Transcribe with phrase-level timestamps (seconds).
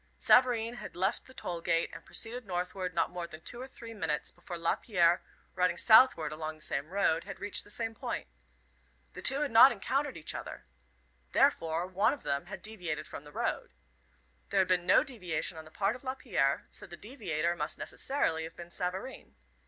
[0.19, 3.93] Savareen had left the toll gate and proceeded northward not more than two or three
[3.93, 5.21] minutes before Lapierre,
[5.53, 8.25] riding southward along the same road, had reached the same point.
[9.13, 10.65] The two had not encountered each other.
[11.33, 13.75] Therefore, one of them had deviated from the road.
[14.49, 18.41] There had been no deviation on the part of Lapierre, so the deviator must necessarily
[18.45, 19.35] have been Savareen.